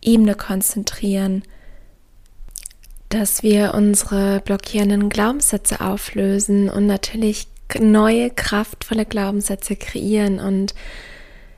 Ebene 0.01 0.35
konzentrieren, 0.35 1.43
dass 3.09 3.43
wir 3.43 3.73
unsere 3.73 4.41
blockierenden 4.41 5.09
Glaubenssätze 5.09 5.81
auflösen 5.81 6.69
und 6.69 6.87
natürlich 6.87 7.47
neue, 7.79 8.29
kraftvolle 8.29 9.05
Glaubenssätze 9.05 9.75
kreieren. 9.75 10.39
Und 10.39 10.73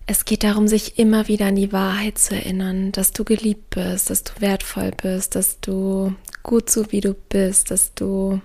es 0.08 0.26
geht 0.26 0.44
darum, 0.44 0.68
sich 0.68 1.00
immer 1.00 1.28
wieder 1.28 1.48
an 1.48 1.56
die 1.56 1.72
Wahrheit 1.72 2.18
zu 2.18 2.36
erinnern, 2.36 2.92
dass 2.92 3.14
du 3.14 3.24
geliebt 3.24 3.70
bist, 3.70 4.10
dass 4.10 4.24
du 4.24 4.34
wertvoll 4.40 4.92
bist, 4.92 5.36
dass 5.36 5.60
du 5.62 6.14
gut 6.42 6.70
so 6.70 6.92
wie 6.92 7.02
du 7.02 7.14
bist, 7.14 7.72
dass 7.72 7.94
du 7.94 8.42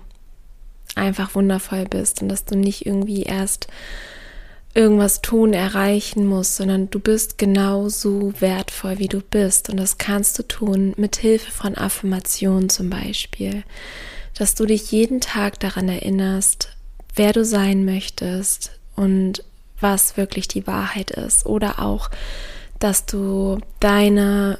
einfach 0.95 1.35
wundervoll 1.35 1.85
bist 1.85 2.21
und 2.21 2.29
dass 2.29 2.45
du 2.45 2.55
nicht 2.55 2.85
irgendwie 2.85 3.23
erst 3.23 3.67
irgendwas 4.79 5.21
tun, 5.21 5.51
erreichen 5.51 6.25
musst, 6.25 6.55
sondern 6.55 6.89
du 6.89 6.99
bist 7.01 7.37
genauso 7.37 8.31
wertvoll, 8.39 8.97
wie 8.97 9.09
du 9.09 9.19
bist. 9.19 9.69
Und 9.69 9.75
das 9.75 9.97
kannst 9.97 10.39
du 10.39 10.43
tun 10.43 10.93
mit 10.95 11.17
Hilfe 11.17 11.51
von 11.51 11.75
Affirmationen 11.75 12.69
zum 12.69 12.89
Beispiel. 12.89 13.63
dass 14.37 14.55
du 14.55 14.65
dich 14.65 14.89
jeden 14.93 15.19
Tag 15.19 15.59
daran 15.59 15.89
erinnerst, 15.89 16.69
wer 17.13 17.33
du 17.33 17.43
sein 17.43 17.83
möchtest 17.83 18.71
und 18.95 19.43
was 19.81 20.15
wirklich 20.15 20.47
die 20.47 20.65
Wahrheit 20.65 21.11
ist. 21.11 21.45
Oder 21.45 21.79
auch, 21.79 22.09
dass 22.79 23.05
du 23.05 23.57
deine, 23.81 24.57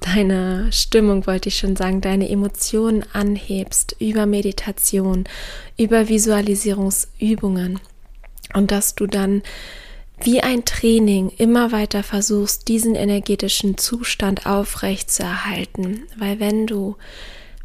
deine 0.00 0.72
Stimmung, 0.72 1.28
wollte 1.28 1.48
ich 1.48 1.58
schon 1.58 1.76
sagen, 1.76 2.00
deine 2.00 2.28
Emotionen 2.28 3.04
anhebst 3.12 3.94
über 4.00 4.26
Meditation, 4.26 5.24
über 5.76 6.08
Visualisierungsübungen. 6.08 7.78
Und 8.52 8.70
dass 8.70 8.94
du 8.94 9.06
dann 9.06 9.42
wie 10.20 10.40
ein 10.40 10.64
Training 10.64 11.30
immer 11.38 11.72
weiter 11.72 12.02
versuchst, 12.02 12.68
diesen 12.68 12.94
energetischen 12.94 13.76
Zustand 13.78 14.46
aufrecht 14.46 15.10
zu 15.10 15.22
erhalten. 15.22 16.04
Weil 16.16 16.40
wenn 16.40 16.66
du 16.66 16.96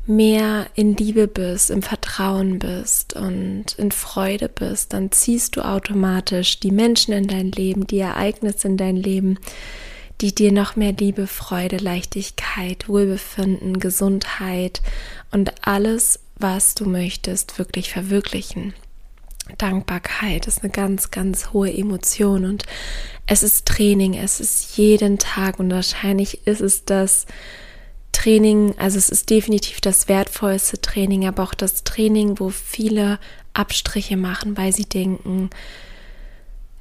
mehr 0.08 0.66
in 0.74 0.96
Liebe 0.96 1.28
bist, 1.28 1.70
im 1.70 1.84
Vertrauen 1.84 2.58
bist 2.58 3.14
und 3.14 3.76
in 3.78 3.92
Freude 3.92 4.50
bist, 4.50 4.94
dann 4.94 5.12
ziehst 5.12 5.56
du 5.56 5.62
automatisch 5.62 6.60
die 6.60 6.72
Menschen 6.72 7.14
in 7.14 7.28
dein 7.28 7.52
Leben, 7.52 7.86
die 7.86 8.00
Ereignisse 8.00 8.68
in 8.68 8.78
dein 8.78 8.96
Leben, 8.96 9.38
die 10.20 10.34
dir 10.34 10.52
noch 10.52 10.76
mehr 10.76 10.94
Liebe, 10.94 11.28
Freude, 11.28 11.78
Leichtigkeit, 11.78 12.90
Wohlbefinden, 12.90 13.80
Gesundheit 13.80 14.82
und 15.32 15.54
alles, 15.62 16.20
was 16.38 16.74
du 16.74 16.86
möchtest, 16.86 17.60
wirklich 17.60 17.92
verwirklichen. 17.92 18.74
Dankbarkeit 19.58 20.48
ist 20.48 20.64
eine 20.64 20.72
ganz, 20.72 21.12
ganz 21.12 21.54
hohe 21.54 21.74
Emotion 21.74 22.46
und 22.46 22.64
es 23.26 23.44
ist 23.44 23.66
Training, 23.66 24.16
es 24.16 24.40
ist 24.40 24.78
jeden 24.78 25.18
Tag 25.18 25.60
und 25.60 25.72
wahrscheinlich 25.72 26.48
ist 26.48 26.62
es 26.62 26.86
das 26.86 27.26
Training, 28.12 28.74
also 28.78 28.98
es 28.98 29.10
ist 29.10 29.30
definitiv 29.30 29.82
das 29.82 30.08
wertvollste 30.08 30.82
Training, 30.82 31.28
aber 31.28 31.44
auch 31.44 31.54
das 31.54 31.84
Training, 31.84 32.40
wo 32.40 32.50
viele 32.50 33.20
Abstriche 33.54 34.18
machen, 34.18 34.58
weil 34.58 34.74
sie 34.74 34.86
denken, 34.86 35.50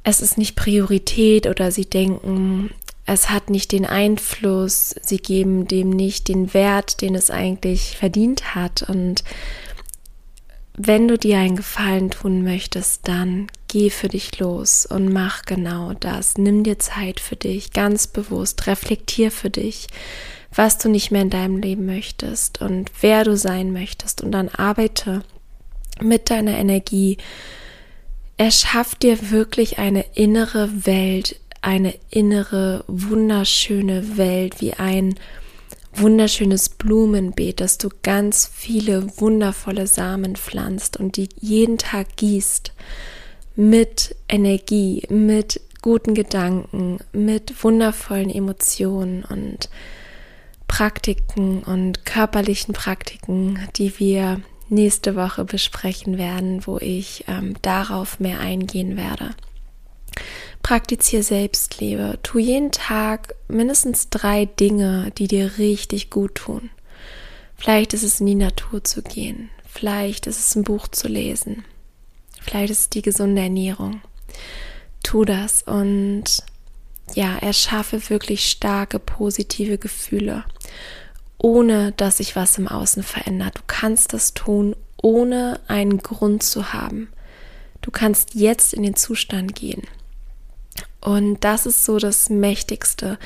es 0.03 0.21
ist 0.21 0.39
nicht 0.39 0.57
Priorität 0.57 1.47
oder 1.47 1.71
sie 1.71 1.85
denken, 1.85 2.71
es 3.05 3.31
hat 3.31 3.51
nicht 3.51 3.73
den 3.73 3.87
Einfluss, 3.87 4.95
sie 5.03 5.19
geben 5.19 5.67
dem 5.67 5.91
nicht 5.91 6.29
den 6.29 6.53
Wert, 6.55 7.01
den 7.01 7.15
es 7.15 7.31
eigentlich 7.31 7.97
verdient 7.97 8.55
hat 8.55 8.83
und 8.83 9.25
wenn 10.81 11.09
du 11.09 11.19
dir 11.19 11.39
einen 11.39 11.57
Gefallen 11.57 12.11
tun 12.11 12.45
möchtest, 12.45 13.09
dann 13.09 13.49
geh 13.67 13.91
für 13.91 14.09
dich 14.09 14.39
los 14.39 14.87
und 14.87 15.13
mach 15.13 15.43
genau 15.43 15.93
das. 15.93 16.39
Nimm 16.39 16.63
dir 16.63 16.79
Zeit 16.79 17.19
für 17.19 17.35
dich, 17.35 17.73
ganz 17.73 18.07
bewusst, 18.07 18.69
reflektier 18.69 19.33
für 19.33 19.51
dich, 19.51 19.89
was 20.55 20.79
du 20.79 20.89
nicht 20.89 21.11
mehr 21.11 21.23
in 21.23 21.31
deinem 21.31 21.59
Leben 21.59 21.85
möchtest 21.85 22.63
und 22.63 22.93
wer 23.01 23.25
du 23.25 23.37
sein 23.37 23.73
möchtest 23.73 24.23
und 24.23 24.31
dann 24.31 24.49
arbeite 24.49 25.23
mit 26.01 26.31
deiner 26.31 26.57
Energie. 26.57 27.19
Erschaff 28.37 28.95
dir 28.95 29.33
wirklich 29.33 29.79
eine 29.79 30.05
innere 30.15 30.87
Welt, 30.87 31.41
eine 31.61 31.95
innere, 32.09 32.85
wunderschöne 32.87 34.17
Welt, 34.17 34.61
wie 34.61 34.75
ein 34.75 35.17
wunderschönes 36.01 36.69
Blumenbeet, 36.69 37.61
dass 37.61 37.79
du 37.79 37.89
ganz 38.03 38.51
viele 38.53 39.09
wundervolle 39.19 39.87
Samen 39.87 40.37
pflanzt 40.37 40.97
und 40.97 41.17
die 41.17 41.29
jeden 41.41 41.79
Tag 41.79 42.17
gießt 42.17 42.73
mit 43.57 44.15
Energie, 44.29 45.03
mit 45.09 45.61
guten 45.83 46.15
Gedanken, 46.15 46.99
mit 47.13 47.63
wundervollen 47.63 48.31
Emotionen 48.31 49.25
und 49.25 49.69
Praktiken 50.67 51.63
und 51.63 52.05
körperlichen 52.05 52.75
Praktiken, 52.75 53.59
die 53.77 53.99
wir 53.99 54.41
nächste 54.69 55.17
Woche 55.17 55.45
besprechen 55.45 56.19
werden, 56.19 56.67
wo 56.67 56.79
ich 56.79 57.25
ähm, 57.27 57.55
darauf 57.63 58.21
mehr 58.21 58.41
eingehen 58.41 58.97
werde. 58.97 59.31
Praktiziere 60.69 61.23
Selbstliebe. 61.23 62.19
Tu 62.23 62.41
jeden 62.41 62.73
Tag 62.73 63.35
mindestens 63.49 64.11
drei 64.11 64.45
Dinge, 64.45 65.11
die 65.17 65.27
dir 65.27 65.57
richtig 65.57 66.11
gut 66.11 66.35
tun. 66.35 66.69
Vielleicht 67.57 67.95
ist 67.95 68.03
es 68.03 68.21
in 68.21 68.27
die 68.27 68.35
Natur 68.35 68.85
zu 68.85 69.01
gehen. 69.01 69.49
Vielleicht 69.67 70.27
ist 70.27 70.39
es 70.39 70.55
ein 70.55 70.65
Buch 70.65 70.87
zu 70.89 71.09
lesen. 71.09 71.65
Vielleicht 72.43 72.71
ist 72.71 72.81
es 72.81 72.91
die 72.91 73.01
gesunde 73.01 73.41
Ernährung. 73.41 74.03
Tu 75.03 75.25
das 75.25 75.63
und 75.63 76.25
ja, 77.15 77.39
erschaffe 77.39 78.11
wirklich 78.11 78.51
starke 78.51 78.99
positive 78.99 79.79
Gefühle, 79.79 80.45
ohne 81.39 81.93
dass 81.93 82.19
sich 82.19 82.37
was 82.37 82.59
im 82.59 82.69
Außen 82.69 83.05
verändert. 83.05 83.57
Du 83.57 83.63
kannst 83.67 84.13
das 84.13 84.35
tun, 84.35 84.77
ohne 85.01 85.61
einen 85.67 85.97
Grund 85.97 86.43
zu 86.43 86.75
haben. 86.75 87.09
Du 87.81 87.91
kannst 87.91 88.35
jetzt 88.35 88.75
in 88.75 88.83
den 88.83 88.97
Zustand 88.97 89.55
gehen. 89.55 89.85
Und 91.01 91.45
das 91.45 91.67
ist 91.67 91.85
so 91.85 91.99
das 91.99 92.29
Mächtigste. 92.29 93.19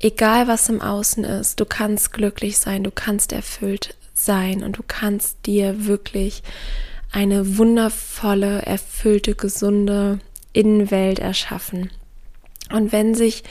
Egal 0.00 0.46
was 0.46 0.68
im 0.68 0.80
Außen 0.80 1.24
ist, 1.24 1.58
du 1.58 1.64
kannst 1.64 2.12
glücklich 2.12 2.58
sein, 2.58 2.84
du 2.84 2.90
kannst 2.90 3.32
erfüllt 3.32 3.96
sein 4.12 4.62
und 4.62 4.78
du 4.78 4.82
kannst 4.86 5.46
dir 5.46 5.86
wirklich 5.86 6.42
eine 7.12 7.58
wundervolle, 7.58 8.62
erfüllte, 8.62 9.34
gesunde 9.34 10.18
Innenwelt 10.52 11.18
erschaffen. 11.18 11.90
Und 12.70 12.92
wenn 12.92 13.14
sich 13.14 13.44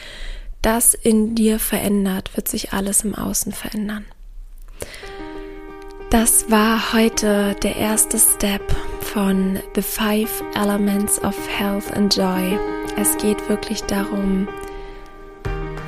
das 0.61 0.93
in 0.93 1.35
dir 1.35 1.59
verändert, 1.59 2.35
wird 2.35 2.47
sich 2.47 2.73
alles 2.73 3.03
im 3.03 3.15
Außen 3.15 3.51
verändern. 3.51 4.05
Das 6.09 6.49
war 6.51 6.93
heute 6.93 7.55
der 7.63 7.75
erste 7.75 8.19
Step 8.19 8.61
von 9.01 9.59
The 9.75 9.81
Five 9.81 10.43
Elements 10.55 11.21
of 11.23 11.35
Health 11.49 11.91
and 11.91 12.15
Joy. 12.15 12.57
Es 12.95 13.17
geht 13.17 13.49
wirklich 13.49 13.83
darum, 13.83 14.47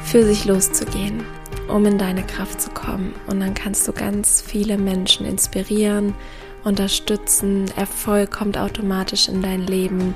für 0.04 0.24
sich 0.24 0.46
loszugehen, 0.46 1.24
um 1.68 1.86
in 1.86 1.98
deine 1.98 2.24
Kraft 2.24 2.60
zu 2.60 2.72
kommen. 2.72 3.14
Und 3.28 3.40
dann 3.40 3.54
kannst 3.54 3.88
du 3.88 3.94
ganz 3.94 4.42
viele 4.42 4.78
Menschen 4.78 5.26
inspirieren, 5.26 6.16
unterstützen. 6.64 7.66
Erfolg 7.76 8.32
kommt 8.32 8.58
automatisch 8.58 9.30
in 9.30 9.44
dein 9.44 9.68
Leben. 9.68 10.16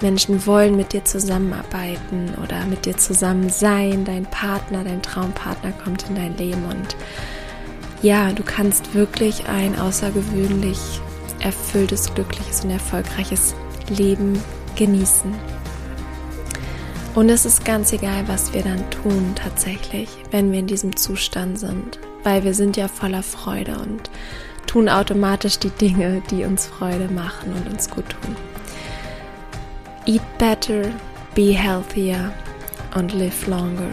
Menschen 0.00 0.46
wollen 0.46 0.76
mit 0.76 0.94
dir 0.94 1.04
zusammenarbeiten 1.04 2.34
oder 2.42 2.64
mit 2.64 2.86
dir 2.86 2.96
zusammen 2.96 3.50
sein. 3.50 4.06
Dein 4.06 4.24
Partner, 4.24 4.82
dein 4.82 5.02
Traumpartner 5.02 5.72
kommt 5.72 6.08
in 6.08 6.14
dein 6.14 6.36
Leben 6.38 6.64
und 6.64 6.96
ja, 8.02 8.32
du 8.32 8.42
kannst 8.42 8.94
wirklich 8.94 9.46
ein 9.46 9.78
außergewöhnlich 9.78 10.78
erfülltes, 11.40 12.14
glückliches 12.14 12.64
und 12.64 12.70
erfolgreiches 12.70 13.54
Leben 13.90 14.42
genießen. 14.74 15.59
Und 17.14 17.28
es 17.28 17.44
ist 17.44 17.64
ganz 17.64 17.92
egal, 17.92 18.28
was 18.28 18.52
wir 18.52 18.62
dann 18.62 18.88
tun 18.90 19.32
tatsächlich, 19.34 20.08
wenn 20.30 20.52
wir 20.52 20.60
in 20.60 20.68
diesem 20.68 20.94
Zustand 20.94 21.58
sind, 21.58 21.98
weil 22.22 22.44
wir 22.44 22.54
sind 22.54 22.76
ja 22.76 22.86
voller 22.86 23.24
Freude 23.24 23.78
und 23.78 24.10
tun 24.66 24.88
automatisch 24.88 25.58
die 25.58 25.70
Dinge, 25.70 26.22
die 26.30 26.44
uns 26.44 26.66
Freude 26.66 27.08
machen 27.12 27.52
und 27.52 27.68
uns 27.68 27.90
gut 27.90 28.04
tun. 28.10 28.36
Eat 30.06 30.22
better, 30.38 30.90
be 31.34 31.52
healthier 31.52 32.32
und 32.94 33.12
live 33.12 33.46
longer. 33.48 33.90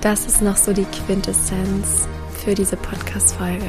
Das 0.00 0.26
ist 0.26 0.40
noch 0.40 0.56
so 0.56 0.72
die 0.72 0.84
Quintessenz 0.84 2.08
für 2.44 2.54
diese 2.54 2.76
Podcast-Folge. 2.76 3.66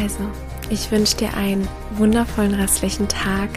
Also, 0.00 0.20
ich 0.68 0.90
wünsche 0.90 1.16
dir 1.16 1.34
einen 1.34 1.66
wundervollen 1.92 2.54
restlichen 2.54 3.08
Tag. 3.08 3.48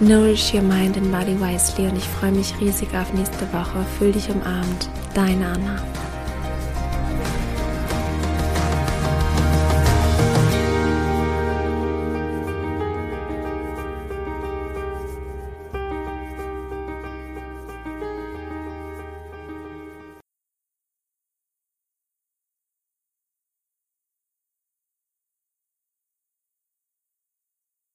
Nourish 0.00 0.52
your 0.52 0.62
mind 0.62 0.96
and 0.96 1.12
body 1.12 1.34
wisely 1.34 1.86
und 1.86 1.96
ich 1.96 2.08
freue 2.08 2.32
mich 2.32 2.52
riesig 2.60 2.88
auf 2.94 3.12
nächste 3.12 3.50
Woche. 3.52 3.84
Fühl 3.96 4.10
dich 4.10 4.28
umarmt. 4.28 4.88
Deine 5.14 5.46
Anna. 5.46 6.03